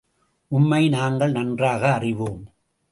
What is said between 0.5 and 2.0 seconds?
உம்மை நாங்கள் நன்றாக